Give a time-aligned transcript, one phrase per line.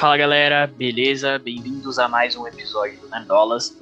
[0.00, 1.38] Fala galera, beleza?
[1.38, 3.76] Bem-vindos a mais um episódio do Nerdolas.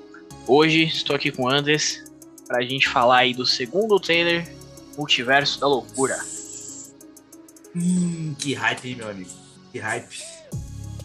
[0.49, 2.11] Hoje estou aqui com o Andres
[2.49, 4.53] pra gente falar aí do segundo trailer
[4.97, 6.19] Multiverso da Loucura.
[7.73, 9.31] Hum, que hype, hein, meu amigo?
[9.71, 10.21] Que hype.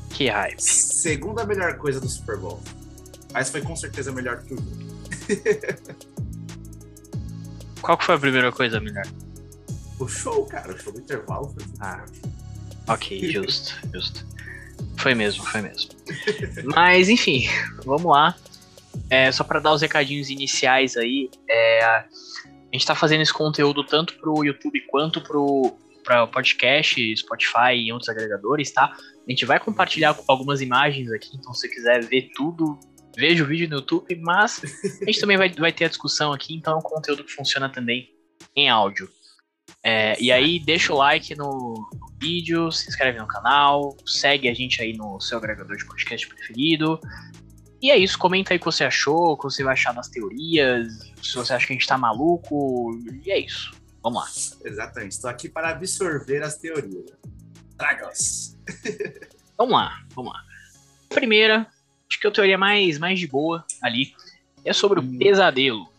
[0.10, 0.60] Que hype.
[0.60, 2.60] Segunda melhor coisa do Super Bowl.
[3.32, 4.72] Mas foi com certeza melhor que o jogo.
[7.84, 9.06] Qual que foi a primeira coisa melhor?
[10.00, 11.64] O show, cara, o show do intervalo foi.
[11.80, 12.04] Ah,
[12.88, 14.33] ok, justo, justo.
[15.04, 15.92] Foi mesmo, foi mesmo.
[16.64, 17.46] Mas enfim,
[17.84, 18.34] vamos lá.
[19.10, 22.06] É, só para dar os recadinhos iniciais aí, é, a
[22.72, 28.10] gente tá fazendo esse conteúdo tanto pro YouTube quanto pro para podcast, Spotify e outros
[28.10, 28.94] agregadores, tá?
[29.26, 32.78] A gente vai compartilhar algumas imagens aqui, então se você quiser ver tudo,
[33.18, 34.62] veja o vídeo no YouTube, mas
[35.02, 37.70] a gente também vai, vai ter a discussão aqui, então é um conteúdo que funciona
[37.70, 38.10] também
[38.54, 39.10] em áudio.
[39.82, 44.54] É, e aí, deixa o like no, no, vídeo, se inscreve no canal, segue a
[44.54, 47.00] gente aí no seu agregador de podcast preferido.
[47.82, 50.08] E é isso, comenta aí o que você achou, o que você vai achar das
[50.08, 53.74] teorias, se você acha que a gente tá maluco, e é isso.
[54.02, 54.70] Vamos lá.
[54.70, 57.12] Exatamente, estou aqui para absorver as teorias.
[57.78, 58.58] Traga-las.
[59.58, 60.40] vamos lá, vamos lá.
[61.10, 61.68] Primeira,
[62.10, 64.14] acho que a teoria mais, mais de boa ali
[64.64, 65.18] é sobre o hum.
[65.18, 65.90] pesadelo.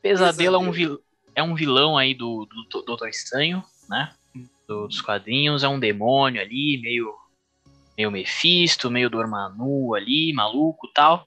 [0.00, 0.56] Pesadelo, pesadelo.
[0.56, 1.00] é um vilão
[1.34, 4.12] é um vilão aí do, do, Doutor Estranho, né?
[4.70, 7.12] Do, dos quadrinhos, é um demônio ali, meio,
[7.98, 11.26] meio Mephisto, meio Dormanu ali, maluco tal.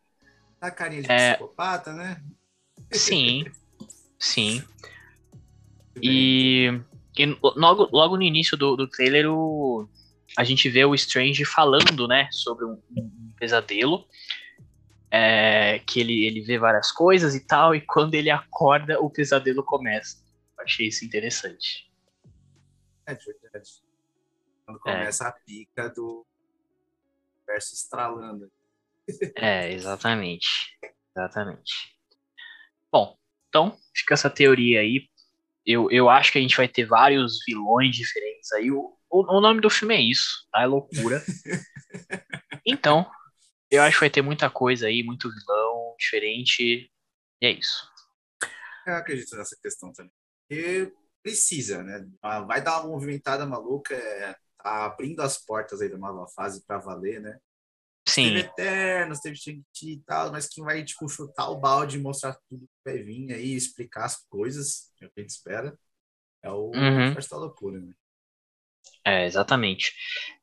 [0.62, 1.34] Tá carinha de é...
[1.34, 2.24] psicopata, né?
[2.90, 3.44] Sim,
[4.18, 4.64] sim.
[6.02, 6.82] E,
[7.16, 9.88] e, logo, logo no início do, do trailer, o,
[10.36, 14.04] a gente vê o Strange falando, né, sobre um, um pesadelo
[15.12, 19.64] é, que ele, ele vê várias coisas e tal, e quando ele acorda, o pesadelo
[19.64, 20.18] começa.
[20.58, 21.93] achei isso interessante.
[23.06, 23.70] É verdade.
[24.66, 25.28] Quando começa é.
[25.28, 26.26] a pica do
[27.46, 28.52] verso estralando.
[29.36, 30.48] É, exatamente.
[31.16, 31.98] Exatamente.
[32.92, 33.18] Bom,
[33.50, 35.10] então fica essa teoria aí.
[35.66, 38.72] Eu, eu acho que a gente vai ter vários vilões diferentes aí.
[38.72, 40.62] O, o, o nome do filme é isso, tá?
[40.62, 41.22] É loucura.
[42.66, 43.06] Então,
[43.70, 46.90] eu acho que vai ter muita coisa aí, muito vilão, diferente.
[47.42, 47.92] E é isso.
[48.88, 50.14] Eu acredito nessa questão também.
[50.48, 52.06] Porque precisa, né?
[52.22, 56.64] Ah, vai dar uma movimentada maluca, é, tá abrindo as portas aí da nova fase
[56.66, 57.40] para valer, né?
[58.08, 58.34] Sim.
[58.34, 62.38] Teve Eternos, teve shang e tal, mas quem vai, tipo, chutar o balde e mostrar
[62.50, 65.78] tudo que vai vir aí, explicar as coisas, que a gente espera,
[66.44, 67.14] é o uhum.
[67.14, 67.94] da loucura, né?
[69.06, 69.94] É, exatamente.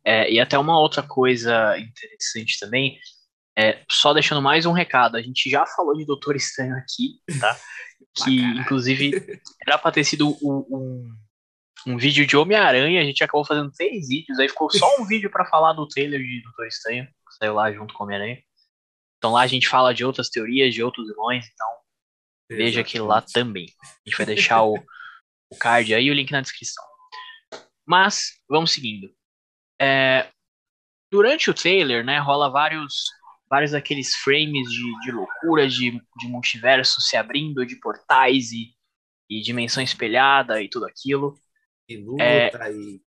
[0.04, 2.98] É, e até uma outra coisa interessante também,
[3.58, 7.56] é, só deixando mais um recado, a gente já falou de Doutor Estranho aqui, tá?
[8.24, 11.14] Que inclusive era pra ter sido um, um,
[11.86, 15.30] um vídeo de Homem-Aranha, a gente acabou fazendo três vídeos, aí ficou só um vídeo
[15.30, 18.42] para falar do trailer de Doutor Estranho, que saiu lá junto com Homem-Aranha.
[19.16, 21.68] Então lá a gente fala de outras teorias, de outros vilões, então
[22.48, 22.66] Exatamente.
[22.66, 23.66] veja aquilo lá também.
[23.80, 24.74] A gente vai deixar o,
[25.48, 26.84] o card aí e o link na descrição.
[27.86, 29.12] Mas, vamos seguindo.
[29.80, 30.28] É,
[31.12, 33.10] durante o trailer, né, rola vários
[33.50, 38.72] vários daqueles frames de, de loucura, de, de multiverso se abrindo, de portais e,
[39.28, 41.34] e dimensão espelhada e tudo aquilo.
[41.88, 42.50] E luta, é...
[42.72, 43.02] e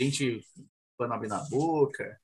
[0.00, 0.44] gente
[0.98, 2.20] pano na boca.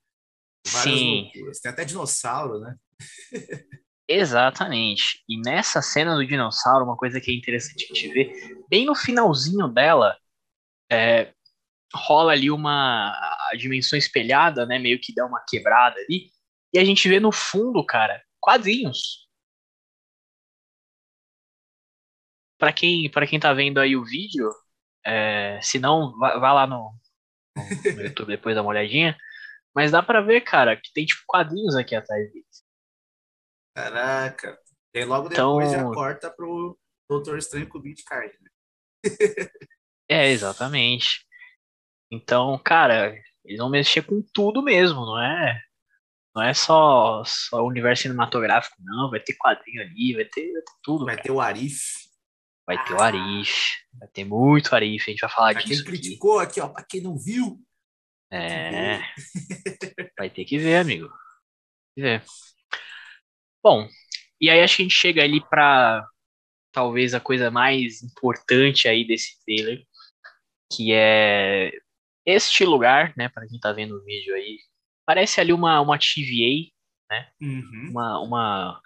[0.67, 1.23] Várias Sim.
[1.23, 1.61] loucuras.
[1.61, 2.77] Tem até dinossauro, né?
[4.09, 5.25] Exatamente.
[5.29, 8.95] E nessa cena do dinossauro, uma coisa que é interessante a gente ver, bem no
[8.95, 10.17] finalzinho dela,
[10.91, 11.33] é,
[11.93, 13.13] rola ali uma
[13.59, 14.79] dimensão espelhada, né?
[14.79, 16.31] Meio que dá uma quebrada ali.
[16.73, 19.27] E a gente vê no fundo, cara, quadrinhos.
[22.59, 24.51] Para quem, pra quem tá vendo aí o vídeo,
[25.05, 26.93] é, se não, vá, vá lá no,
[27.57, 29.17] no, YouTube depois dá uma olhadinha.
[29.75, 32.65] Mas dá pra ver, cara, que tem tipo quadrinhos aqui atrás deles.
[33.75, 34.59] Caraca.
[34.95, 35.89] E logo então depois então...
[35.89, 36.79] já corta pro
[37.09, 38.35] Doutor Estranho com o Beat Card.
[38.41, 38.51] Né?
[40.09, 41.27] é, exatamente.
[42.11, 43.15] Então, cara,
[43.45, 45.61] eles vão mexer com tudo mesmo, não é?
[46.37, 49.09] Não é só, só o universo cinematográfico, não.
[49.09, 51.07] Vai ter quadrinho ali, vai ter, vai ter tudo.
[51.07, 51.27] Vai cara.
[51.27, 51.81] ter o Arif.
[52.67, 53.71] Vai ter o Arif.
[53.99, 55.05] Vai ter muito Arif.
[55.09, 55.83] A gente vai falar pra disso.
[55.83, 57.59] Quem criticou aqui, ó, pra quem não viu.
[58.31, 59.01] É.
[60.19, 61.09] vai ter que ver, amigo.
[61.97, 62.23] Ver.
[63.65, 63.89] Bom,
[64.39, 66.07] e aí acho que a gente chega ali pra
[66.71, 69.83] talvez a coisa mais importante aí desse trailer,
[70.71, 71.73] que é
[72.27, 74.59] este lugar, né, para quem tá vendo o vídeo aí,
[75.07, 76.71] Parece ali uma, uma TVA,
[77.11, 77.29] né?
[77.41, 77.91] Uhum.
[77.91, 78.83] Uma, uma,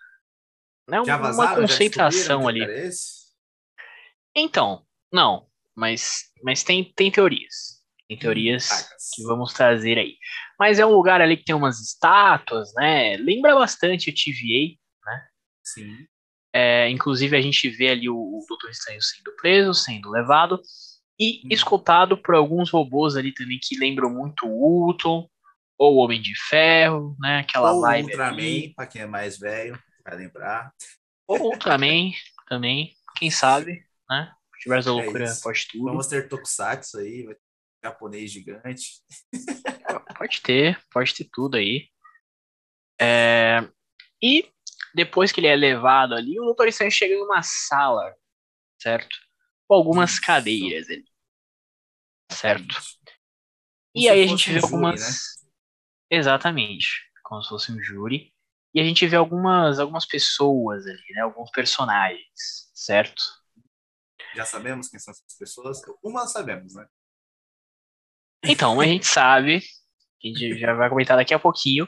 [0.89, 1.01] né?
[1.01, 2.61] uma, vazaram, uma concentração ali.
[4.37, 7.81] Então, não, mas, mas tem, tem teorias.
[8.07, 10.17] Tem hum, teorias que vamos trazer aí.
[10.59, 13.17] Mas é um lugar ali que tem umas estátuas, né?
[13.17, 14.77] Lembra bastante o TVA,
[15.07, 15.29] né?
[15.65, 16.07] Sim.
[16.53, 20.61] É, inclusive a gente vê ali o, o Doutor Estranho sendo preso, sendo levado
[21.19, 21.49] e hum.
[21.51, 25.29] escoltado por alguns robôs ali também que lembram muito o Ultron
[25.81, 27.39] ou o Homem de Ferro, né?
[27.39, 28.11] Aquela ou vibe.
[28.11, 30.75] Ultraman, para quem é mais velho, vai lembrar.
[31.27, 32.11] Ou Ultraman
[32.47, 34.31] também, quem sabe, né?
[34.61, 35.85] Tiver a é loucura é pode tudo.
[35.85, 37.41] Vamos ter Tokusatsu aí, vai ter
[37.83, 39.03] japonês gigante.
[40.19, 41.89] Pode ter, pode ter tudo aí.
[43.01, 43.67] É...
[44.23, 44.53] E
[44.95, 48.15] depois que ele é levado ali, o Doutor Estranho chega em uma sala,
[48.79, 49.17] certo?
[49.67, 50.21] Com algumas Isso.
[50.21, 51.07] cadeiras ali.
[52.31, 52.77] Certo?
[53.95, 55.01] e aí a gente vê um algumas.
[55.01, 55.40] Júri, né?
[56.11, 56.89] Exatamente.
[57.23, 58.33] Como se fosse um júri.
[58.75, 61.23] E a gente vê algumas, algumas pessoas ali, né?
[61.23, 63.23] Alguns personagens, certo?
[64.35, 65.81] Já sabemos quem são essas pessoas?
[66.03, 66.87] Uma sabemos, né?
[68.45, 69.61] Então, a gente sabe,
[70.21, 71.87] que a gente já vai comentar daqui a pouquinho,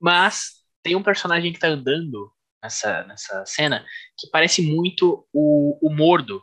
[0.00, 2.32] mas tem um personagem que tá andando
[2.62, 3.84] nessa, nessa cena
[4.18, 6.42] que parece muito o, o Mordo,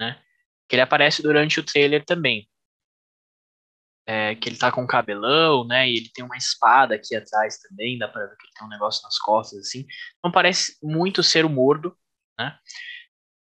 [0.00, 0.20] né?
[0.68, 2.48] Que ele aparece durante o trailer também.
[4.10, 5.86] É, que ele tá com um cabelão, né?
[5.86, 8.70] E ele tem uma espada aqui atrás também, dá pra ver que ele tem um
[8.70, 9.86] negócio nas costas, assim.
[10.24, 11.94] Não parece muito ser o Mordo,
[12.38, 12.58] né?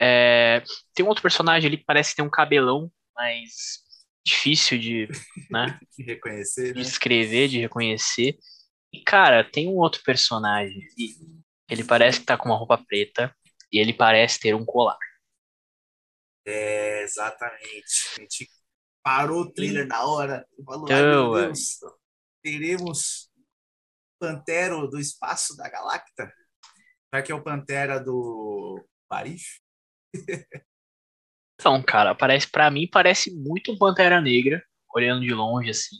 [0.00, 0.62] É,
[0.94, 3.84] tem um outro personagem ali que parece ter um cabelão, mas
[4.26, 5.08] difícil de,
[5.50, 5.78] né?
[5.96, 8.38] de reconhecer, de escrever, de reconhecer.
[8.92, 11.16] E, cara, tem um outro personagem ali.
[11.68, 13.34] Ele parece que tá com uma roupa preta
[13.70, 14.98] e ele parece ter um colar.
[16.46, 18.14] É, exatamente.
[18.16, 18.48] A gente
[19.06, 21.78] parou o trailer na hora e falou: então, meu Deus,
[22.42, 23.30] teremos
[24.18, 26.32] Pantero do espaço da Galacta?
[27.08, 29.60] Será que é o Pantera do Paris?
[31.54, 34.60] então, cara, parece para mim parece muito um Pantera Negra,
[34.92, 35.98] olhando de longe assim.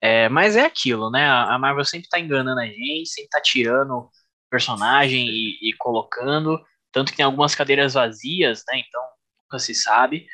[0.00, 1.28] É, mas é aquilo, né?
[1.28, 4.08] A Marvel sempre tá enganando a gente, sempre tá tirando
[4.48, 6.64] personagem e, e colocando.
[6.92, 8.78] Tanto que tem algumas cadeiras vazias, né?
[8.78, 9.02] Então
[9.42, 10.28] nunca se sabe.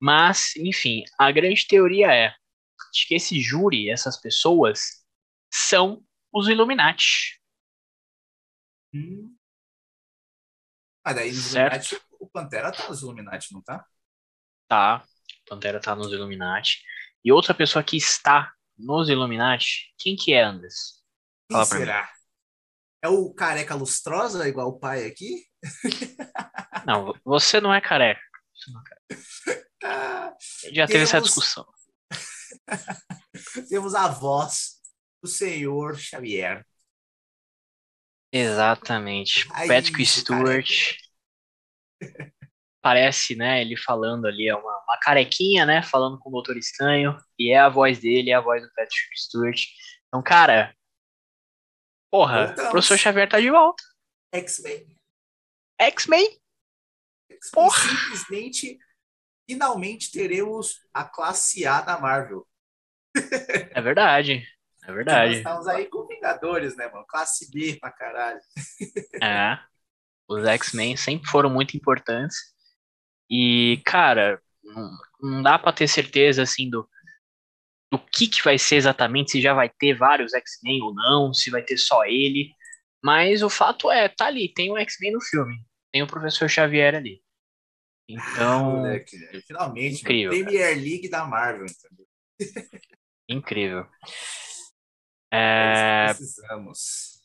[0.00, 2.34] Mas, enfim, a grande teoria é
[2.92, 5.04] de que esse júri, essas pessoas,
[5.52, 6.02] são
[6.32, 7.38] os Illuminati.
[8.94, 9.36] Hum.
[11.04, 13.86] Ah, daí nos Illuminati, o Pantera tá nos Illuminati, não tá?
[14.66, 15.04] Tá,
[15.46, 16.82] o Pantera tá nos Illuminati.
[17.24, 21.02] E outra pessoa que está nos Illuminati, quem que é, Anders?
[21.50, 22.02] Fala quem será?
[22.02, 22.08] Mim.
[23.02, 25.46] É o careca lustrosa, igual o pai aqui?
[26.86, 28.20] Não, você não é careca.
[28.68, 29.69] Não é careca.
[30.72, 31.66] Já teve essa discussão.
[33.68, 34.80] Temos a voz
[35.22, 36.66] do senhor Xavier.
[38.32, 39.48] Exatamente.
[39.52, 40.96] Aí, Patrick Stewart.
[42.82, 47.14] Parece, né, ele falando ali, é uma, uma carequinha, né, falando com o Doutor Estranho,
[47.38, 49.66] e é a voz dele, é a voz do Patrick Stewart.
[50.08, 50.74] Então, cara,
[52.10, 52.68] Porra, Voltamos.
[52.68, 53.82] o professor Xavier tá de volta.
[54.34, 54.96] X-Men.
[55.80, 56.40] X-Men?
[57.52, 57.88] Porra.
[57.88, 58.78] Simplesmente,
[59.50, 62.46] finalmente teremos a classe A da Marvel.
[63.74, 64.46] É verdade.
[64.84, 65.28] É verdade.
[65.30, 67.04] Nós estamos aí com Vingadores, né, mano?
[67.08, 68.40] Classe B pra caralho.
[69.20, 69.58] É.
[70.28, 72.36] Os X-Men sempre foram muito importantes.
[73.28, 76.88] E, cara, não, não dá pra ter certeza, assim, do,
[77.90, 81.50] do que, que vai ser exatamente, se já vai ter vários X-Men ou não, se
[81.50, 82.54] vai ter só ele.
[83.02, 85.56] Mas o fato é, tá ali, tem o X-Men no filme.
[85.92, 87.20] Tem o professor Xavier ali.
[88.12, 88.76] Então.
[88.76, 92.06] Moleque, finalmente, incrível, Premier League da Marvel, entendeu?
[93.28, 93.86] Incrível.
[95.32, 96.06] É...
[96.06, 97.20] Precisamos.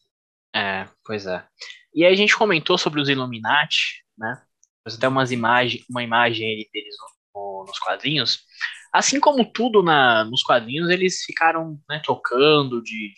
[0.55, 1.45] É, pois é.
[1.93, 4.45] E aí a gente comentou sobre os Illuminati, né?
[4.85, 6.95] Você tem umas imagens, uma imagem deles
[7.33, 8.43] no, nos quadrinhos.
[8.93, 13.13] Assim como tudo na, nos quadrinhos, eles ficaram né, trocando de,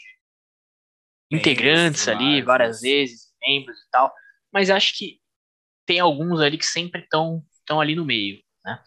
[1.29, 4.11] de integrantes ali várias vezes, membros e tal.
[4.51, 5.19] Mas acho que
[5.85, 7.43] tem alguns ali que sempre estão
[7.79, 8.41] ali no meio.
[8.63, 8.83] Né?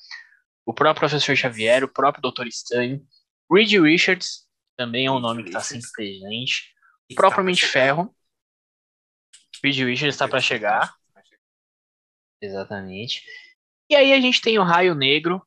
[0.64, 3.06] O próprio Professor Xavier, o próprio Doutor Estranho,
[3.50, 4.46] Reed Richards
[4.76, 6.74] também é um Reed nome que está sempre presente.
[7.10, 8.14] O próprio Mente Ferro.
[9.62, 10.94] Reed Richards está para chegar.
[12.40, 13.22] Exatamente.
[13.90, 15.46] E aí a gente tem o Raio Negro,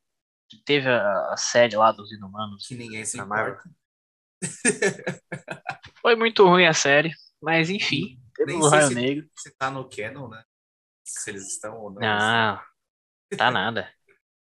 [0.50, 2.68] que teve a, a série lá dos Inumanos.
[2.68, 3.64] Que ninguém se importa.
[6.02, 7.12] Foi muito ruim a série,
[7.42, 9.30] mas enfim, teve o Raio se, Negro.
[9.38, 10.44] Se tá no canon, né?
[11.04, 12.02] Se eles estão ou não.
[12.02, 12.62] Não,
[13.38, 13.92] tá nada.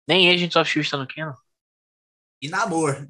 [0.08, 0.90] Nem Agents of S.H.I.E.L.D.
[0.90, 1.34] tá no canon.
[2.40, 3.08] E Namor.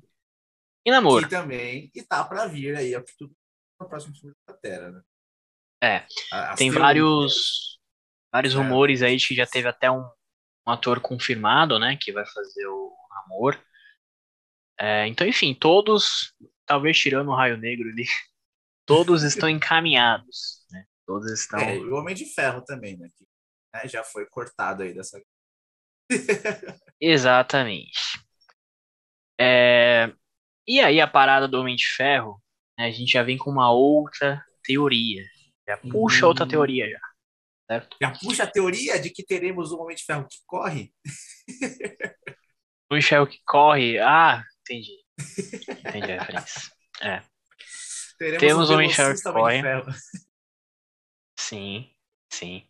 [0.85, 1.23] E Namor.
[1.23, 3.35] E também, e tá pra vir aí, é tudo
[3.81, 5.03] no próximo filme da Terra, né?
[5.83, 6.07] É,
[6.57, 7.79] tem vários,
[8.33, 8.57] vários é.
[8.57, 10.09] rumores aí de que já teve até um,
[10.67, 13.61] um ator confirmado, né, que vai fazer o namoro.
[14.79, 16.35] É, então, enfim, todos
[16.67, 18.05] talvez tirando o Raio Negro ali,
[18.85, 20.85] todos estão encaminhados, né?
[21.07, 21.61] Todos estão.
[21.61, 23.09] É, o Homem de Ferro também, né?
[23.17, 23.25] Que,
[23.73, 25.23] né, já foi cortado aí dessa.
[27.01, 28.21] Exatamente.
[29.39, 30.13] É...
[30.67, 32.43] E aí a parada do Homem de Ferro,
[32.79, 35.25] né, a gente já vem com uma outra teoria.
[35.69, 36.29] Já puxa hum.
[36.29, 37.01] outra teoria já.
[37.69, 37.97] Certo?
[38.01, 40.93] Já puxa a teoria de que teremos um Homem de Ferro que corre?
[42.91, 43.99] O Michel que corre.
[43.99, 45.05] Ah, entendi.
[45.69, 46.73] Entendi a referência.
[47.01, 47.23] É.
[48.19, 49.63] Teremos Temos um Michel que corre.
[51.39, 51.91] Sim,
[52.33, 52.67] sim.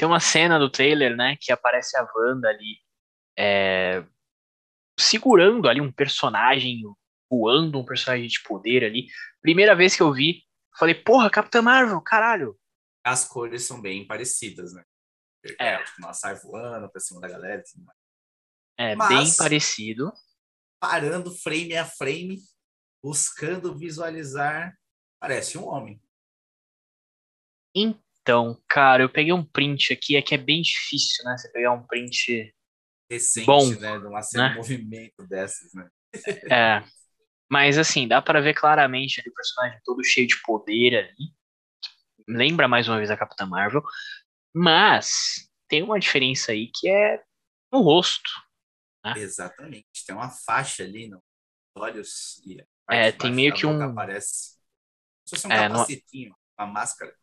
[0.00, 2.80] Tem uma cena do trailer, né, que aparece a Wanda ali
[3.38, 4.02] é,
[4.98, 6.80] segurando ali um personagem,
[7.30, 9.08] voando um personagem de poder ali.
[9.42, 10.42] Primeira vez que eu vi,
[10.78, 12.58] falei, porra, Capitã Marvel, caralho.
[13.04, 14.82] As cores são bem parecidas, né?
[15.58, 15.76] É.
[15.84, 17.60] Tipo, ela sai voando pra cima da galera.
[17.60, 17.84] Assim,
[18.78, 20.10] é, Mas, bem parecido.
[20.80, 22.38] Parando frame a frame,
[23.04, 24.74] buscando visualizar,
[25.20, 26.02] parece um homem.
[27.74, 28.09] Então,
[28.68, 31.36] cara, eu peguei um print aqui, é que é bem difícil, né?
[31.36, 32.54] Você pegar um print
[33.10, 33.98] recente, bom, né?
[33.98, 34.50] De uma cena né?
[34.50, 35.88] de movimento dessas, né?
[36.50, 36.84] É.
[37.50, 41.34] Mas assim, dá para ver claramente ali o personagem todo cheio de poder ali.
[42.28, 43.82] Lembra mais uma vez a Capitã Marvel.
[44.54, 47.22] Mas tem uma diferença aí que é
[47.72, 48.30] no rosto.
[49.04, 49.14] Né?
[49.16, 49.86] Exatamente.
[50.06, 51.20] Tem uma faixa ali nos
[51.76, 53.80] olhos e é, tem meio que um.
[53.82, 54.58] Aparece.
[55.24, 57.14] Se fosse um é, capacetinho, uma máscara.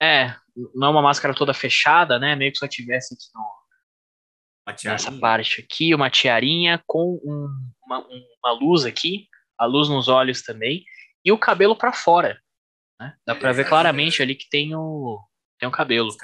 [0.00, 0.36] É,
[0.74, 2.36] não é uma máscara toda fechada, né?
[2.36, 4.90] Meio que só tivesse aqui no...
[4.90, 10.42] nessa parte aqui, uma tiarinha com um, uma, uma luz aqui, a luz nos olhos
[10.42, 10.84] também,
[11.24, 12.40] e o cabelo para fora.
[13.00, 13.16] Né?
[13.26, 15.20] Dá para ver claramente ali que tem o,
[15.58, 16.14] tem o cabelo.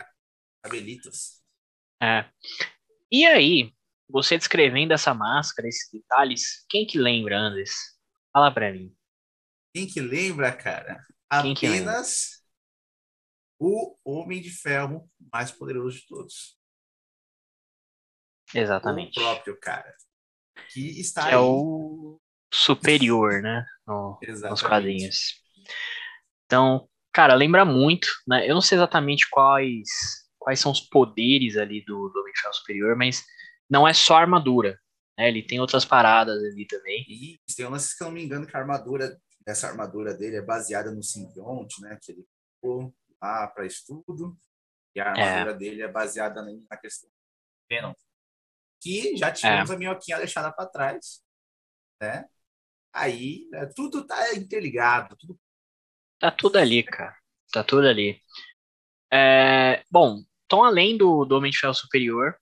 [0.63, 1.43] Cabelitos.
[2.03, 2.25] É.
[3.11, 3.73] E aí,
[4.09, 7.73] você descrevendo essa máscara, esses detalhes, quem que lembra, Andes?
[8.33, 8.95] Fala pra mim.
[9.75, 11.05] Quem que lembra, cara?
[11.43, 12.32] Quem Apenas
[13.63, 16.59] o Homem de Ferro mais poderoso de todos.
[18.55, 19.19] Exatamente.
[19.19, 19.95] O próprio cara.
[20.71, 21.35] Que está que aí.
[21.35, 22.21] É o
[22.53, 23.65] superior, né?
[23.87, 24.19] No,
[24.51, 25.41] nos quadrinhos.
[26.45, 28.49] Então, cara, lembra muito, né?
[28.49, 29.89] Eu não sei exatamente quais
[30.39, 33.25] quais são os poderes ali do, do Homem de Ferro superior, mas
[33.71, 34.77] não é só armadura.
[35.17, 35.29] Né?
[35.29, 37.05] Ele tem outras paradas ali também.
[37.09, 39.17] E tem um lance que eu não me engano que a armadura,
[39.47, 41.97] essa armadura dele é baseada no simbionte, né?
[42.03, 42.27] Que ele
[42.57, 42.93] ficou
[43.23, 44.37] lá para estudo.
[44.95, 45.55] E a armadura é.
[45.55, 47.15] dele é baseada na questão do
[47.69, 47.95] Venom.
[48.81, 49.75] Que já tivemos é.
[49.75, 51.23] a minhoquinha deixada para trás.
[52.01, 52.29] Né?
[52.93, 55.17] Aí né, tudo tá interligado.
[55.17, 55.41] Tudo...
[56.19, 57.17] Tá tudo ali, cara.
[57.53, 58.21] Tá tudo ali.
[59.11, 62.37] É, bom, então além do, do Homem de Ferro Superior,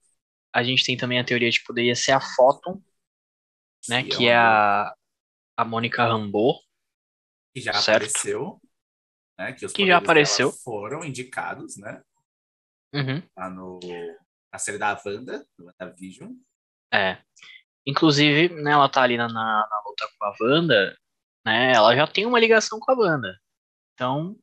[0.53, 2.83] a gente tem também a teoria de que poderia ser a Photon,
[3.89, 4.03] né?
[4.03, 4.93] que é a,
[5.57, 6.61] a Mônica Rambeau.
[7.53, 8.05] Que já certo?
[8.05, 8.61] apareceu.
[9.41, 10.53] Né, que, que já apareceu.
[10.53, 12.03] Foram indicados, né?
[12.95, 13.23] Uhum.
[13.35, 13.81] Lá no,
[14.53, 16.35] na série da Wanda, do WandaVision.
[16.93, 17.17] É.
[17.87, 20.95] Inclusive, né, ela tá ali na, na luta com a Wanda,
[21.47, 21.73] né?
[21.73, 23.35] Ela já tem uma ligação com a Wanda.
[23.95, 24.37] Então.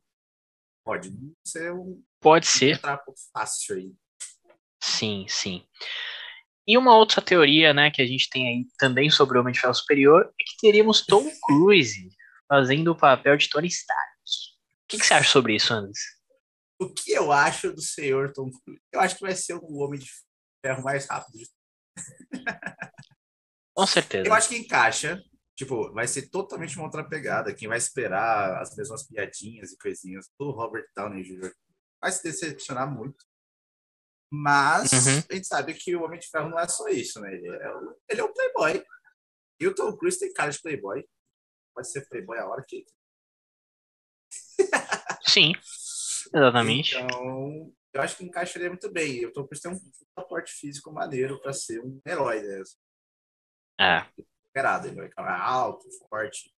[0.84, 1.14] Pode
[1.46, 2.04] ser um.
[2.20, 2.80] Pode ser.
[3.32, 3.94] fácil aí.
[4.82, 5.64] Sim, sim.
[6.68, 9.60] E uma outra teoria, né, que a gente tem aí também sobre o Homem de
[9.60, 12.10] Ferro Superior é que teríamos Tom Cruise
[12.48, 14.17] fazendo o papel de Tony Stark.
[14.88, 16.00] O que, que você acha sobre isso, Anderson?
[16.80, 18.82] O que eu acho do senhor Tom Cruise?
[18.90, 20.10] Eu acho que vai ser o Homem de
[20.64, 21.50] Ferro mais rápido de
[23.76, 24.26] Com certeza.
[24.26, 25.22] Eu acho que encaixa.
[25.58, 27.54] Tipo, vai ser totalmente uma outra pegada.
[27.54, 31.52] Quem vai esperar as mesmas piadinhas e coisinhas do Robert Downey Jr.
[32.00, 33.26] vai se decepcionar muito.
[34.32, 35.24] Mas uhum.
[35.30, 37.34] a gente sabe que o Homem de Ferro não é só isso, né?
[37.34, 37.72] Ele é,
[38.10, 38.86] ele é um playboy.
[39.60, 41.04] E o Tom Cruise tem cara de playboy.
[41.76, 42.86] Pode ser playboy a hora que.
[45.28, 45.54] Sim,
[46.34, 46.96] exatamente.
[46.96, 49.26] Então, eu acho que encaixaria muito bem.
[49.26, 49.80] O Tom Cruise tem um
[50.16, 52.64] aporte físico maneiro para ser um herói, né?
[53.80, 54.06] É.
[54.46, 56.54] Esperado, ele vai ficar alto, forte.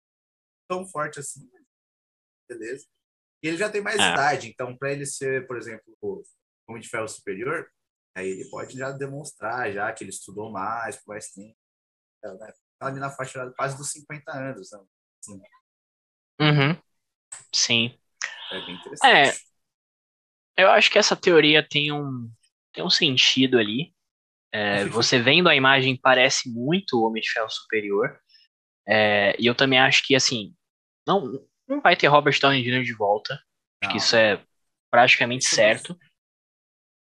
[0.68, 1.50] Tão forte assim.
[2.50, 2.86] Beleza.
[3.44, 4.12] E ele já tem mais é.
[4.12, 5.96] idade, então para ele ser, por exemplo,
[6.68, 7.70] Homem de Ferro Superior,
[8.16, 11.56] aí ele pode já demonstrar já que ele estudou mais, por mais tempo.
[12.24, 12.54] Né?
[12.80, 14.72] Tá ali na faixa quase dos 50 anos.
[14.72, 14.80] Né?
[15.20, 15.42] Assim.
[16.42, 16.82] Uhum.
[17.54, 18.00] Sim.
[18.52, 19.46] É bem interessante.
[20.58, 22.30] É, eu acho que essa teoria tem um,
[22.74, 23.94] tem um sentido ali.
[24.52, 28.20] É, você vendo a imagem parece muito o Homem de Ferro Superior.
[28.88, 30.56] É, e eu também acho que, assim,
[31.06, 32.84] não, não vai ter Robert Downey Jr.
[32.84, 33.40] de volta.
[33.82, 34.42] Acho que isso é
[34.90, 35.98] praticamente certo.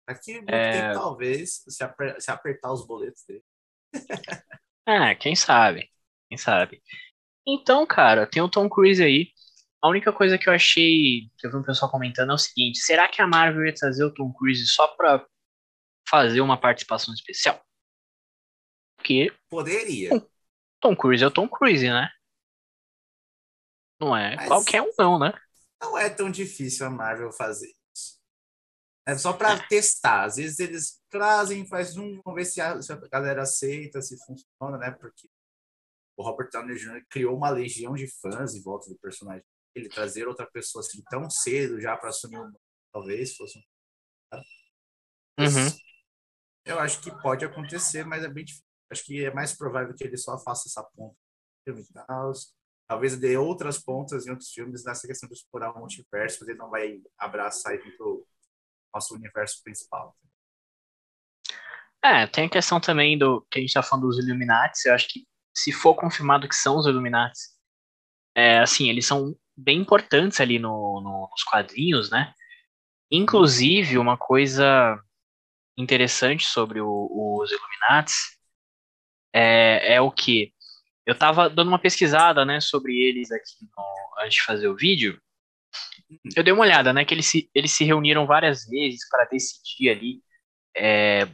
[0.07, 0.73] Aqui muito é...
[0.73, 3.43] tempo, talvez, se, aper se apertar os boletos dele.
[4.87, 5.89] ah, quem sabe?
[6.29, 6.83] Quem sabe?
[7.47, 9.33] Então, cara, tem o Tom Cruise aí.
[9.83, 12.79] A única coisa que eu achei, que eu vi um pessoal comentando é o seguinte:
[12.79, 15.27] será que a Marvel ia trazer o Tom Cruise só pra
[16.09, 17.65] fazer uma participação especial?
[18.97, 19.33] Porque.
[19.49, 20.11] Poderia.
[20.81, 22.11] Tom Cruise é o Tom Cruise, né?
[24.01, 25.33] Não é Mas qualquer um, não, né?
[25.81, 28.19] Não é tão difícil a Marvel fazer isso.
[29.07, 29.67] É só pra é.
[29.69, 30.25] testar.
[30.25, 34.17] Às vezes eles trazem, faz um, vamos ver se a, se a galera aceita, se
[34.25, 34.91] funciona, né?
[34.91, 35.29] Porque
[36.17, 37.05] o Robert Downey Jr.
[37.09, 39.45] criou uma legião de fãs em volta do personagem.
[39.81, 42.53] Ele trazer outra pessoa assim tão cedo já para assumir um
[42.93, 43.63] talvez fosse um.
[45.39, 45.79] Uhum.
[46.65, 48.67] Eu acho que pode acontecer, mas é bem difícil.
[48.91, 51.17] Acho que é mais provável que ele só faça essa ponta
[52.89, 56.59] Talvez dê outras pontas em outros filmes nessa questão de explorar o multiverso, mas ele
[56.59, 58.27] não vai abraçar e o
[58.93, 60.17] nosso universo principal.
[62.03, 64.87] É, tem a questão também do que a gente tá falando dos Illuminati.
[64.87, 67.39] Eu acho que se for confirmado que são os Illuminati,
[68.35, 72.33] é, assim, eles são bem importantes ali no, no, nos quadrinhos, né?
[73.11, 74.99] Inclusive, uma coisa
[75.77, 77.09] interessante sobre o,
[77.41, 78.13] os Illuminati
[79.33, 80.53] é, é o que
[81.07, 85.21] eu tava dando uma pesquisada, né, sobre eles aqui no, antes de fazer o vídeo.
[86.37, 89.91] Eu dei uma olhada, né, que eles se, eles se reuniram várias vezes para decidir
[89.91, 90.23] ali
[90.77, 91.25] é,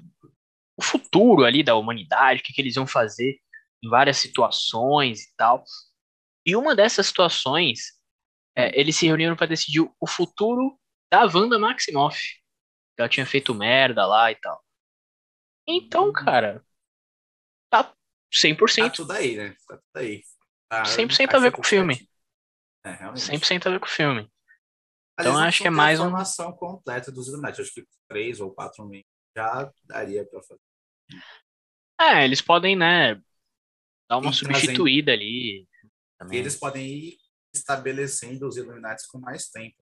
[0.76, 3.38] o futuro ali da humanidade, o que, que eles iam fazer
[3.82, 5.64] em várias situações e tal.
[6.44, 7.95] E uma dessas situações,
[8.56, 10.80] é, eles se reuniram para decidir o futuro
[11.12, 12.18] da Wanda Maximoff.
[12.98, 14.64] Ela tinha feito merda lá e tal.
[15.68, 16.64] Então, cara,
[17.68, 17.94] tá
[18.32, 18.76] 100%.
[18.76, 19.54] Tá tudo aí, né?
[19.68, 20.22] Tá tudo aí.
[20.68, 22.08] Tá, 100% a ver com o filme.
[22.84, 23.20] É, realmente.
[23.20, 24.30] 100% a ver com o filme.
[25.18, 27.60] Então acho que é mais uma informação completa dos Illuminati.
[27.60, 30.60] Acho que três ou quatro meses já daria para fazer.
[31.98, 33.14] É, eles podem, né,
[34.08, 35.22] dar uma e substituída trazendo...
[35.22, 35.68] ali.
[36.18, 36.36] Também.
[36.36, 37.18] E eles podem ir
[37.56, 39.76] estabelecendo os Illuminati com mais tempo.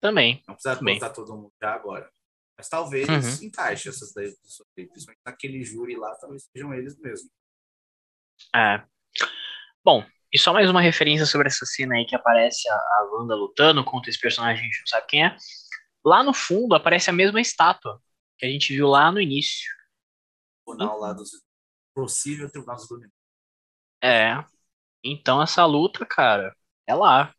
[0.00, 0.42] Também.
[0.46, 0.94] Não precisa também.
[0.94, 2.10] contar todo mundo já agora.
[2.56, 3.46] Mas talvez uhum.
[3.46, 4.34] encaixe essas daí,
[4.74, 7.30] principalmente naquele júri lá, talvez sejam eles mesmo.
[8.54, 8.84] É.
[9.84, 13.34] Bom, e só mais uma referência sobre essa cena aí que aparece a, a Wanda
[13.34, 15.36] lutando contra esse personagem, a gente não sabe quem é.
[16.04, 18.00] Lá no fundo aparece a mesma estátua
[18.38, 19.70] que a gente viu lá no início.
[20.64, 21.30] Tribunal lá dos
[21.94, 23.16] possível Tribunal dos Dominantes.
[24.02, 24.44] É.
[25.12, 26.54] Então essa luta, cara,
[26.86, 27.34] é lá.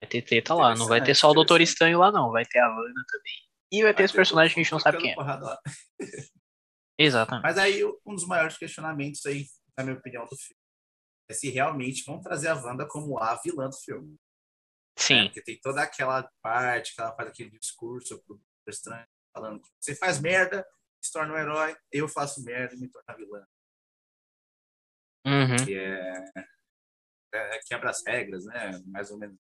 [0.00, 0.74] Vai ter treta lá.
[0.74, 2.30] Não vai ter só o Doutor Estranho lá, não.
[2.30, 3.34] Vai ter a Wanda também.
[3.72, 5.16] E vai ter os personagens que a gente não sabe quem é.
[6.98, 7.42] Exatamente.
[7.42, 10.60] Mas aí, um dos maiores questionamentos aí, na minha opinião, do filme
[11.28, 14.16] é se realmente vão trazer a Wanda como a vilã do filme.
[14.96, 15.20] Sim.
[15.20, 19.68] É, porque tem toda aquela parte que ela faz aquele discurso pro estranho, falando que
[19.80, 20.66] você faz merda,
[21.02, 23.46] se torna um herói, eu faço merda e me torno vilã.
[25.26, 25.64] Uhum.
[25.64, 26.24] Que é,
[27.32, 28.80] é, quebra as regras, né?
[28.86, 29.36] Mais ou menos.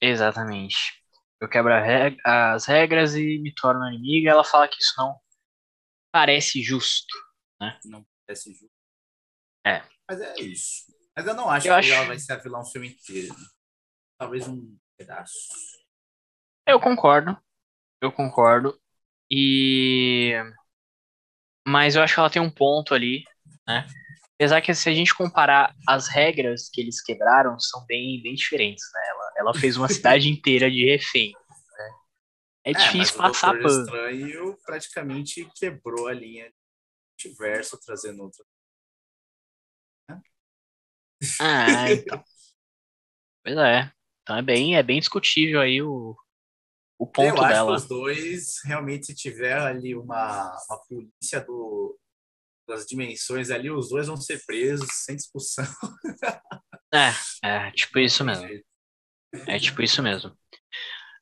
[0.00, 1.00] Exatamente.
[1.40, 1.72] Eu quebro
[2.24, 4.30] as regras e me torno inimiga.
[4.30, 5.18] Ela fala que isso não
[6.12, 7.14] parece justo,
[7.60, 7.78] né?
[7.84, 8.70] Não parece justo.
[9.66, 9.82] É.
[10.08, 10.94] Mas é isso.
[11.16, 11.92] Mas eu não acho eu que acho...
[11.92, 13.34] ela vai ser a vilã o filme inteiro.
[14.18, 15.48] Talvez um pedaço.
[16.66, 17.36] Eu concordo.
[18.00, 18.78] Eu concordo.
[19.30, 20.34] E.
[21.66, 23.24] Mas eu acho que ela tem um ponto ali,
[23.66, 23.86] né?
[24.40, 28.82] Apesar que se a gente comparar as regras que eles quebraram, são bem, bem diferentes,
[28.94, 29.00] né?
[29.10, 31.32] Ela, ela fez uma cidade inteira de refém.
[31.76, 31.90] Né?
[32.64, 33.66] É, é difícil passar pano.
[33.66, 36.50] O Estranho praticamente quebrou a linha
[37.18, 38.42] diverso trazendo outra.
[41.38, 42.24] Ah, então.
[43.44, 43.92] pois é.
[44.22, 46.16] Então é bem, é bem discutível aí o,
[46.98, 47.76] o ponto Eu acho dela.
[47.76, 51.99] Que os dois, realmente, se tiver ali uma, uma polícia do,
[52.70, 55.64] das dimensões ali, os dois vão ser presos sem discussão.
[56.92, 57.12] É,
[57.44, 58.48] é tipo isso mesmo.
[59.46, 60.36] É tipo isso mesmo.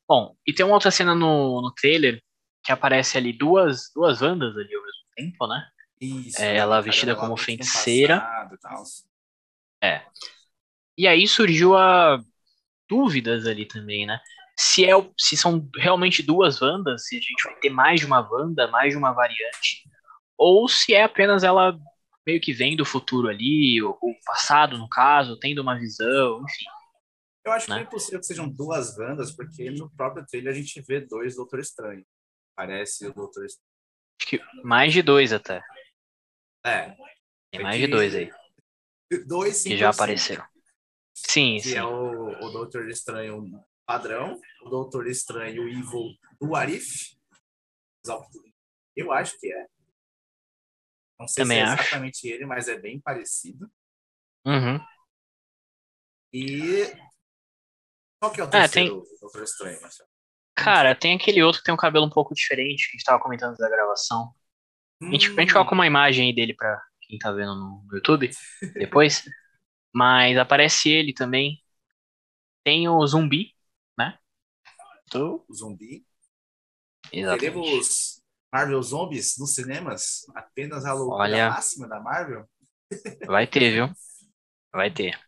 [0.07, 2.19] Bom, e tem uma outra cena no, no trailer
[2.63, 5.69] que aparece ali duas, duas Wandas ali ao mesmo tempo, né?
[6.01, 6.41] Isso.
[6.41, 8.27] É, ela vestida como feiticeira.
[9.83, 10.01] É.
[10.97, 12.19] E aí surgiu a
[12.89, 14.19] dúvidas ali também, né?
[14.57, 18.27] Se, é, se são realmente duas Wandas, se a gente vai ter mais de uma
[18.27, 19.83] Wanda, mais de uma variante,
[20.39, 21.77] ou se é apenas ela
[22.25, 26.65] meio que vem do futuro ali, ou o passado, no caso, tendo uma visão, enfim.
[27.45, 27.77] Eu acho né?
[27.77, 31.35] que é impossível que sejam duas bandas, porque no próprio trailer a gente vê dois
[31.35, 32.05] Doutor Estranho.
[32.55, 33.69] Parece o Doutor Estranho.
[34.21, 35.61] Acho que mais de dois até.
[36.65, 36.95] É.
[37.51, 38.31] Tem mais de dois aí.
[39.27, 39.69] Dois sim.
[39.69, 40.45] Que já apareceram.
[41.13, 41.77] Sim, que sim.
[41.77, 43.43] é o, o Doutor Estranho
[43.85, 47.17] padrão, o Doutor Estranho Evil do Arif.
[48.95, 49.67] Eu acho que é.
[51.19, 51.81] Não sei Também se é acho.
[51.81, 53.69] exatamente ele, mas é bem parecido.
[54.45, 54.79] Uhum.
[56.33, 56.85] E.
[58.21, 59.19] Qual que é o terceiro é, tem...
[59.19, 60.09] Doutor Estranho, Marcelo?
[60.55, 63.21] Cara, tem aquele outro que tem um cabelo um pouco diferente, que a gente tava
[63.21, 64.33] comentando da gravação.
[65.01, 65.09] Hum.
[65.09, 68.29] A, gente, a gente coloca uma imagem aí dele pra quem tá vendo no YouTube
[68.73, 69.23] depois.
[69.93, 71.61] Mas aparece ele também.
[72.63, 73.55] Tem o zumbi,
[73.97, 74.19] né?
[75.15, 76.05] O zumbi.
[77.11, 77.39] Exatamente.
[77.39, 78.18] Teremos
[78.51, 80.25] Marvel Zombies nos cinemas?
[80.35, 82.47] Apenas a loucura Olha, máxima da Marvel?
[83.27, 83.89] Vai ter, viu?
[84.71, 85.19] Vai ter.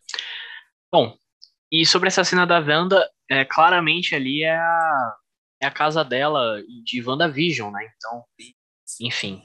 [0.90, 1.16] Bom,
[1.70, 5.16] e sobre essa cena da Wanda, é, claramente ali é a,
[5.62, 7.88] é a casa dela de WandaVision, né?
[7.96, 8.24] Então,
[9.00, 9.42] enfim.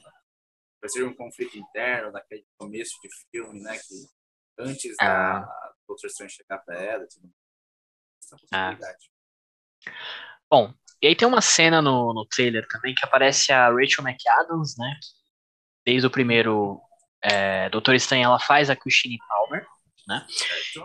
[0.81, 3.77] Vai ser um conflito interno daquele começo de filme, né?
[3.77, 5.39] Que antes ah.
[5.39, 7.31] da Doutor Strange chegar pra ela tudo
[8.51, 8.77] mais.
[8.77, 8.77] Ah.
[10.49, 14.75] Bom, e aí tem uma cena no, no trailer também que aparece a Rachel McAdams,
[14.77, 14.97] né?
[15.85, 16.81] Desde o primeiro
[17.23, 19.65] é, Doutor Estranho ela faz a Christine Palmer,
[20.07, 20.25] né?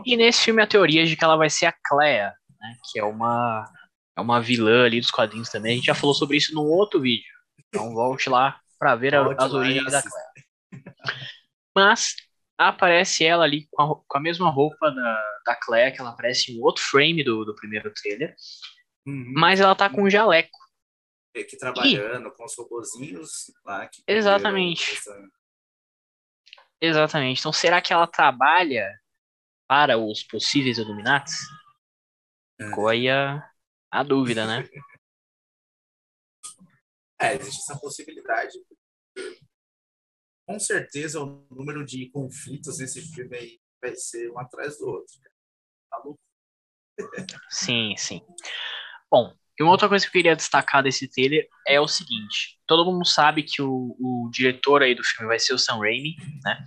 [0.05, 2.77] E nesse filme a teoria é de que ela vai ser a Clea, né?
[2.91, 3.65] Que é uma
[4.17, 5.73] é uma vilã ali dos quadrinhos também.
[5.73, 7.33] A gente já falou sobre isso num outro vídeo.
[7.69, 10.85] Então volte lá para ver a, as origens da Clea.
[11.75, 12.15] Mas
[12.59, 16.53] aparece ela ali com a, com a mesma roupa da, da Clea, que ela aparece
[16.53, 18.35] em outro frame do, do primeiro trailer.
[19.07, 19.33] Uhum.
[19.37, 20.59] Mas ela tá com um jaleco.
[21.37, 22.31] Aqui trabalhando e...
[22.33, 23.89] com os robozinhos lá.
[24.07, 25.01] Exatamente.
[26.81, 27.41] Exatamente.
[27.41, 28.89] Então, será que ela trabalha
[29.69, 31.37] para os possíveis Illuminatis?
[32.61, 33.49] Ficou aí a,
[33.91, 34.69] a dúvida, né?
[37.21, 38.59] é, existe essa possibilidade.
[40.47, 45.15] Com certeza o número de conflitos nesse filme aí vai ser um atrás do outro.
[45.91, 46.21] Tá louco?
[47.49, 48.21] sim, sim.
[49.13, 52.91] Bom, e uma outra coisa que eu queria destacar desse trailer é o seguinte: todo
[52.91, 56.65] mundo sabe que o, o diretor aí do filme vai ser o Sam Raimi, né?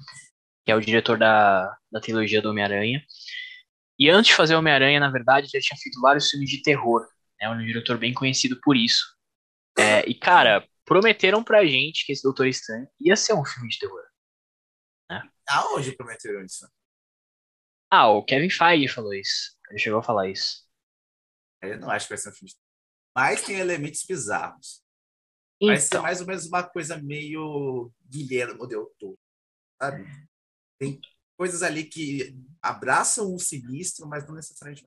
[0.63, 3.03] Que é o diretor da, da trilogia do Homem-Aranha.
[3.97, 7.07] E antes de fazer Homem-Aranha, na verdade, já tinha feito vários filmes de terror.
[7.41, 7.55] É né?
[7.55, 9.03] um diretor bem conhecido por isso.
[9.77, 13.79] É, e, cara, prometeram pra gente que esse Doutor Estranho ia ser um filme de
[13.79, 14.03] terror.
[15.09, 15.27] Né?
[15.49, 16.67] Aonde prometeram isso?
[17.89, 19.55] Ah, o Kevin Feige falou isso.
[19.69, 20.64] Ele chegou a falar isso.
[21.67, 22.57] Eu não acho que vai ser um filme de
[23.15, 24.83] Mas tem elementos bizarros.
[25.61, 25.67] Então.
[25.67, 26.01] Vai ser então.
[26.03, 29.17] mais ou menos uma coisa meio Guilherme Del Toro,
[29.81, 30.05] sabe?
[30.79, 30.99] Tem
[31.37, 34.85] coisas ali que abraçam o sinistro, mas não necessariamente.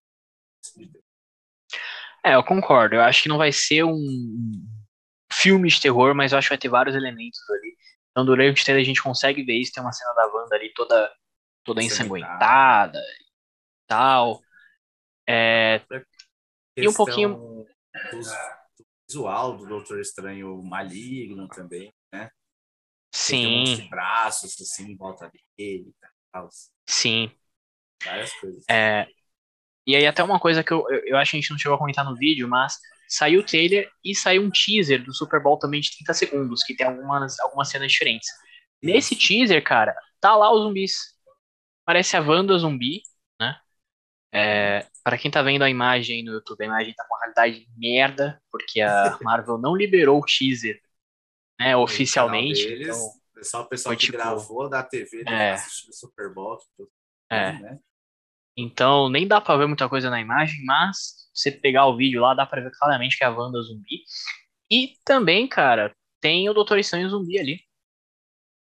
[2.25, 2.97] É, eu concordo.
[2.97, 4.67] Eu acho que não vai ser um
[5.33, 7.77] filme de terror, mas eu acho que vai ter vários elementos ali.
[8.11, 9.73] Então, durante o trailer a gente consegue ver isso.
[9.73, 11.13] Tem uma cena da Wanda ali toda,
[11.65, 14.43] toda ensanguentada e tal.
[15.27, 15.81] É,
[16.83, 17.37] e um pouquinho.
[17.37, 17.67] Do,
[19.09, 22.31] visual do Doutor Estranho maligno também, né?
[23.15, 23.83] Sim.
[23.83, 25.95] Um braços assim em volta dele
[26.31, 26.49] tal.
[26.87, 27.31] Sim.
[28.05, 28.65] Várias coisas.
[28.71, 29.07] É,
[29.87, 31.79] e aí até uma coisa que eu, eu, acho que a gente não chegou a
[31.79, 35.81] comentar no vídeo, mas saiu o trailer e saiu um teaser do Super Bowl também
[35.81, 38.29] de 30 segundos, que tem algumas, algumas cenas diferentes.
[38.83, 41.17] Nesse teaser, cara, tá lá os zumbis.
[41.85, 43.03] Parece a Wanda zumbi?
[44.33, 47.67] É, para quem tá vendo a imagem no YouTube, a imagem tá com uma qualidade
[47.77, 50.81] merda, porque a Marvel não liberou o teaser
[51.59, 52.67] né, oficialmente.
[52.67, 56.59] Deles, então, só o pessoal que tipo, gravou da TV é, assistindo o Super Bowl.
[57.31, 57.53] É.
[57.53, 57.79] Né?
[58.57, 62.35] Então nem dá pra ver muita coisa na imagem, mas você pegar o vídeo lá,
[62.35, 64.03] dá pra ver claramente que é a Wanda zumbi.
[64.71, 67.61] E também, cara, tem o Doutor Estranho zumbi ali.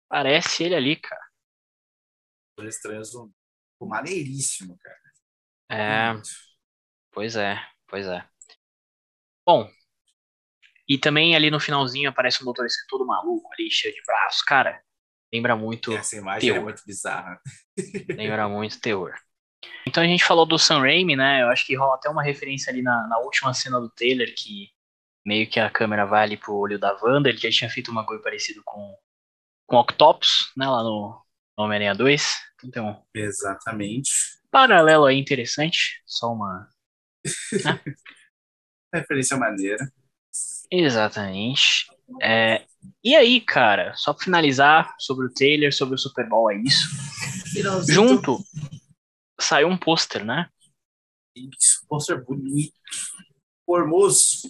[0.08, 1.26] Parece ele ali, cara.
[2.56, 3.34] Doutor Estranho zumbi.
[3.80, 5.07] maneiríssimo, cara.
[5.70, 6.14] É.
[7.12, 8.24] Pois é, pois é.
[9.46, 9.68] Bom.
[10.88, 14.42] E também ali no finalzinho aparece um doutor Estranho todo maluco ali, cheio de braços.
[14.42, 14.80] Cara,
[15.32, 15.92] lembra muito.
[15.92, 16.68] Essa imagem é terror.
[16.68, 17.40] é muito bizarra.
[18.08, 19.14] lembra muito terror.
[19.86, 21.42] Então a gente falou do Sam Raimi, né?
[21.42, 24.70] Eu acho que rola até uma referência ali na, na última cena do trailer, que
[25.24, 27.28] meio que a câmera vai ali pro olho da Wanda.
[27.28, 28.96] Ele já tinha feito uma coisa parecida com,
[29.66, 30.66] com Octopus, né?
[30.66, 31.20] Lá no,
[31.56, 32.36] no Homem-Aranha 2.
[32.64, 36.68] Então, Exatamente paralelo aí interessante, só uma.
[37.64, 37.80] Né?
[38.92, 39.92] Referência maneira.
[40.70, 41.86] Exatamente.
[42.20, 42.66] É,
[43.04, 46.88] e aí, cara, só pra finalizar sobre o trailer, sobre o Super Bowl, é isso.
[47.52, 47.94] Finalzinho.
[47.94, 48.38] Junto
[49.40, 50.48] saiu um pôster, né?
[51.36, 52.74] Isso, pôster bonito,
[53.64, 54.48] formoso.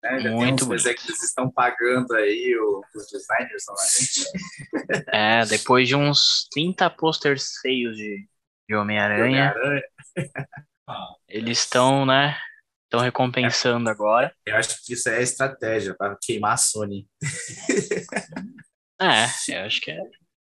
[0.00, 0.20] Né?
[0.20, 1.04] Já Muito tem uns bonito.
[1.04, 2.56] que estão pagando aí
[2.94, 4.24] os designers novamente.
[5.12, 8.26] É, depois de uns 30 posters feios de
[8.68, 9.54] de Homem-Aranha.
[9.56, 9.82] Homem
[11.28, 12.38] Eles estão, né?
[12.84, 14.34] Estão recompensando é, agora.
[14.46, 17.06] Eu acho que isso é estratégia para queimar a Sony.
[19.00, 19.98] é, eu acho que é.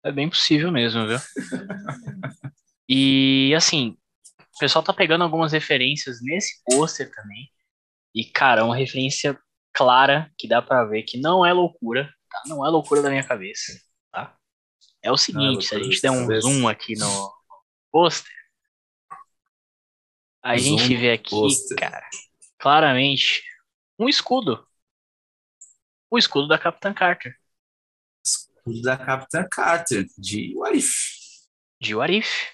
[0.04, 1.18] É bem possível mesmo, viu?
[2.88, 3.96] e assim,
[4.40, 7.50] o pessoal tá pegando algumas referências nesse pôster também.
[8.14, 9.38] E, cara, uma referência
[9.72, 12.42] clara que dá para ver que não é loucura, tá?
[12.46, 13.72] Não é loucura da minha cabeça,
[14.12, 14.36] tá?
[15.02, 17.37] É o seguinte, é se a gente der um zoom aqui no
[17.90, 18.32] pôster,
[20.42, 21.76] a zoom gente vê aqui, poster.
[21.76, 22.08] cara,
[22.58, 23.42] claramente
[23.98, 24.66] um escudo.
[26.10, 27.36] O escudo da Capitã Carter.
[28.24, 30.94] Escudo da Capitã Carter, de Warif.
[31.80, 32.48] De Warif.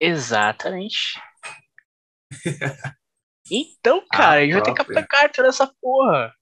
[0.00, 1.20] Exatamente.
[3.50, 6.34] então, cara, a, a gente vai ter Capitã Carter nessa porra.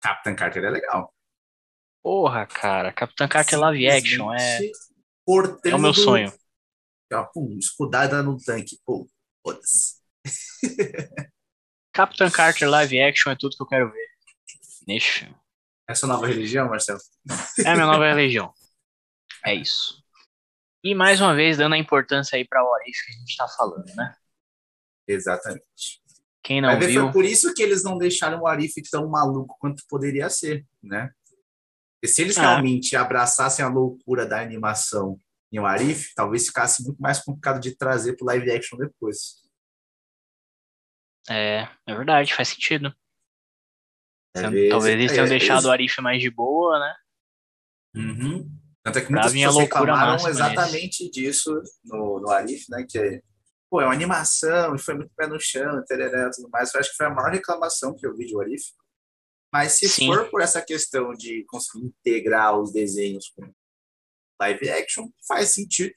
[0.00, 1.14] Capitã Carter é legal.
[2.02, 4.60] Porra, cara, Capitã Carter live action é.
[5.64, 6.32] É o meu sonho.
[7.32, 8.78] Pum, escudada no tanque.
[8.84, 9.08] Pô,
[9.42, 10.00] foda-se.
[11.92, 14.08] Capitã Carter live action é tudo que eu quero ver
[14.86, 15.36] neste filme.
[15.88, 16.98] Essa nova religião, Marcelo?
[17.64, 18.52] É a minha nova religião.
[19.44, 20.02] É isso.
[20.82, 23.86] E mais uma vez, dando a importância aí pra Warif que a gente tá falando,
[23.94, 24.14] né?
[25.06, 26.02] Exatamente.
[26.42, 27.04] Quem não viu...
[27.04, 31.10] Foi por isso que eles não deixaram o Arif tão maluco quanto poderia ser, né?
[31.94, 32.42] Porque se eles ah.
[32.42, 35.18] realmente abraçassem a loucura da animação
[35.54, 39.42] em o Arif, talvez ficasse muito mais complicado de trazer pro live action depois.
[41.30, 42.92] É, é verdade, faz sentido.
[44.36, 46.94] É talvez eles tenham é, deixado o Arif mais de boa, né?
[47.94, 48.50] Uhum.
[48.82, 52.84] Tanto é que muitas pessoas reclamaram exatamente disso no, no Arif, né?
[52.88, 53.22] Que é
[53.70, 56.74] pô, é uma animação, foi muito pé no chão, tereré, tudo mais.
[56.74, 58.72] Eu acho que foi a maior reclamação que eu vi de Warif.
[59.52, 60.06] Mas se Sim.
[60.06, 63.52] for por essa questão de conseguir integrar os desenhos com
[64.40, 65.94] live action, faz sentido.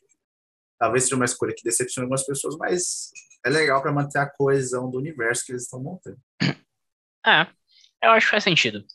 [0.79, 3.11] Talvez seja uma escolha que decepcione algumas pessoas, mas
[3.45, 6.19] é legal para manter a coesão do universo que eles estão montando.
[7.25, 7.47] É,
[8.03, 8.85] eu acho que faz sentido.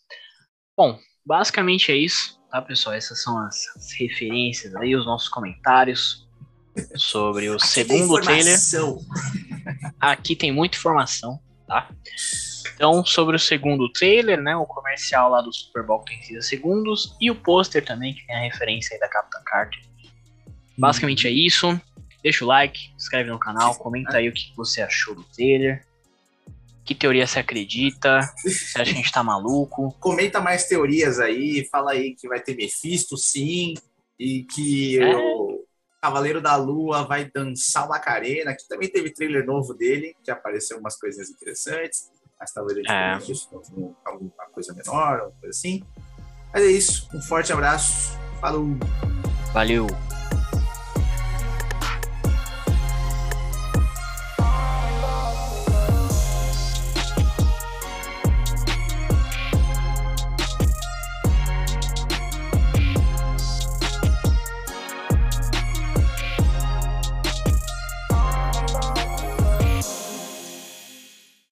[0.76, 2.94] Bom, basicamente é isso, tá, pessoal?
[2.94, 6.26] Essas são as, as referências aí, os nossos comentários
[6.96, 8.59] sobre o Aqui segundo trailer.
[10.00, 11.90] Aqui tem muita informação, tá?
[12.83, 14.57] Então, sobre o segundo trailer, né?
[14.57, 17.16] O comercial lá do Super Bowl tem 30 segundos.
[17.21, 19.81] E o pôster também, que tem a referência aí da Capitã Carter.
[20.77, 21.81] Basicamente é isso.
[22.25, 25.87] Deixa o like, se inscreve no canal, comenta aí o que você achou do trailer.
[26.85, 28.18] Que teoria você acredita?
[28.42, 29.97] Você acha que a gente tá maluco?
[30.01, 33.75] Comenta mais teorias aí, fala aí que vai ter Mephisto, sim,
[34.18, 35.14] e que é.
[35.14, 35.64] eu
[36.03, 40.99] Cavaleiro da Lua vai dançar Macarena, que também teve trailer novo dele, que apareceu umas
[40.99, 42.11] coisinhas interessantes,
[42.42, 43.33] mas talvez a gente é.
[43.33, 43.48] isso,
[44.05, 45.81] alguma coisa menor, alguma coisa assim.
[46.52, 48.66] Mas é isso, um forte abraço, falou!
[49.52, 49.87] Valeu!